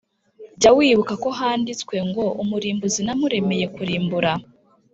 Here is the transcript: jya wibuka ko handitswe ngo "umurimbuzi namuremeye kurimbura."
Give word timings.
jya 0.59 0.71
wibuka 0.77 1.13
ko 1.23 1.29
handitswe 1.39 1.95
ngo 2.09 2.25
"umurimbuzi 2.43 3.01
namuremeye 3.05 3.65
kurimbura." 3.75 4.31